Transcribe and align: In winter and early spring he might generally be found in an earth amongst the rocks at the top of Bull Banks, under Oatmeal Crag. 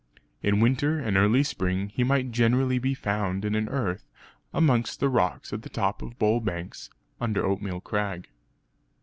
In 0.41 0.59
winter 0.61 0.97
and 0.97 1.15
early 1.15 1.43
spring 1.43 1.89
he 1.89 2.03
might 2.03 2.31
generally 2.31 2.79
be 2.79 2.95
found 2.95 3.45
in 3.45 3.53
an 3.53 3.69
earth 3.69 4.09
amongst 4.51 4.99
the 4.99 5.09
rocks 5.09 5.53
at 5.53 5.61
the 5.61 5.69
top 5.69 6.01
of 6.01 6.17
Bull 6.17 6.39
Banks, 6.41 6.89
under 7.19 7.45
Oatmeal 7.45 7.81
Crag. 7.81 8.27